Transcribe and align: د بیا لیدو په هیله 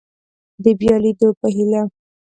د 0.63 0.65
بیا 0.79 0.95
لیدو 1.03 1.29
په 1.39 1.47
هیله 1.55 1.81